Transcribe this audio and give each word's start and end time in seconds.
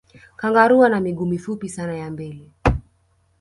kangaroo 0.35 0.83
ana 0.83 0.99
miguu 0.99 1.25
mifupi 1.25 1.69
sana 1.69 1.95
ya 1.95 2.11
mbele 2.11 2.51